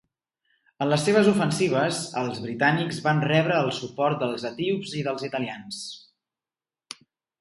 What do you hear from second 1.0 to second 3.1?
seves ofensives, els britànics